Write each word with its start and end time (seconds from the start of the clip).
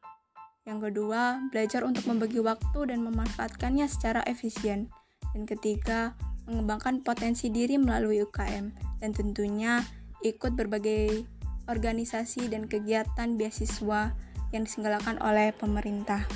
Yang 0.67 0.91
kedua, 0.91 1.39
belajar 1.47 1.87
untuk 1.87 2.03
membagi 2.11 2.43
waktu 2.43 2.91
dan 2.91 2.99
memanfaatkannya 3.07 3.87
secara 3.87 4.19
efisien. 4.27 4.91
Dan 5.31 5.47
ketiga, 5.47 6.11
mengembangkan 6.43 7.07
potensi 7.07 7.47
diri 7.47 7.79
melalui 7.79 8.19
UKM. 8.19 8.75
Dan 8.99 9.15
tentunya 9.15 9.79
ikut 10.27 10.59
berbagai 10.59 11.23
organisasi 11.71 12.51
dan 12.51 12.67
kegiatan 12.67 13.39
beasiswa 13.39 14.11
yang 14.51 14.67
disenggalakan 14.67 15.15
oleh 15.23 15.55
pemerintah. 15.55 16.27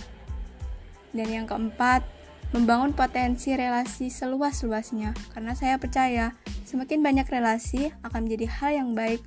Dan 1.11 1.27
yang 1.27 1.43
keempat, 1.43 2.07
membangun 2.55 2.95
potensi 2.95 3.51
relasi 3.55 4.11
seluas-luasnya 4.11 5.15
karena 5.31 5.55
saya 5.55 5.79
percaya 5.79 6.35
semakin 6.67 6.99
banyak 6.99 7.27
relasi 7.31 7.95
akan 8.03 8.27
menjadi 8.27 8.47
hal 8.47 8.71
yang 8.75 8.89
baik 8.91 9.23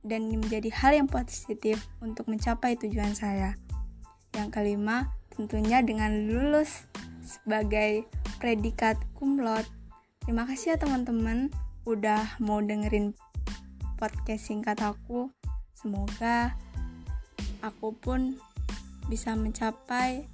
dan 0.00 0.28
menjadi 0.28 0.72
hal 0.72 0.92
yang 0.96 1.08
positif 1.08 1.84
untuk 2.00 2.28
mencapai 2.28 2.80
tujuan 2.80 3.12
saya. 3.12 3.56
Yang 4.36 4.48
kelima, 4.52 5.16
tentunya 5.32 5.80
dengan 5.80 6.28
lulus 6.28 6.84
sebagai 7.24 8.04
predikat 8.36 9.00
laude. 9.18 9.66
Terima 10.22 10.44
kasih 10.44 10.74
ya 10.74 10.76
teman-teman 10.76 11.48
udah 11.88 12.36
mau 12.38 12.60
dengerin 12.60 13.16
podcast 13.96 14.52
singkat 14.52 14.76
aku. 14.84 15.32
Semoga 15.72 16.52
aku 17.64 17.96
pun 17.96 18.36
bisa 19.08 19.32
mencapai 19.32 20.28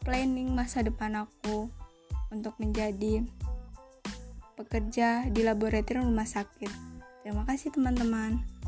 planning 0.00 0.56
masa 0.56 0.80
depan 0.80 1.12
aku 1.28 1.68
untuk 2.32 2.56
menjadi 2.56 3.20
pekerja 4.56 5.28
di 5.28 5.44
laboratorium 5.44 6.08
rumah 6.08 6.28
sakit. 6.28 6.70
Terima 7.20 7.44
kasih 7.44 7.74
teman-teman. 7.74 8.59